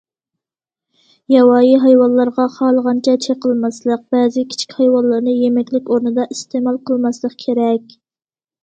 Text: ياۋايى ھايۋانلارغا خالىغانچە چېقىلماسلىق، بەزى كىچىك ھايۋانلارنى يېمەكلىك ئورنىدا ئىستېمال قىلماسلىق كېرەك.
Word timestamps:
ياۋايى 1.33 1.75
ھايۋانلارغا 1.83 2.47
خالىغانچە 2.55 3.15
چېقىلماسلىق، 3.27 4.03
بەزى 4.17 4.47
كىچىك 4.55 4.77
ھايۋانلارنى 4.81 5.37
يېمەكلىك 5.45 5.95
ئورنىدا 5.95 6.29
ئىستېمال 6.35 6.83
قىلماسلىق 6.91 7.43
كېرەك. 7.47 7.99